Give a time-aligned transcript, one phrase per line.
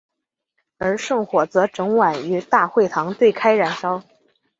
[0.79, 4.01] 而圣火则整晚于大会堂对开燃烧。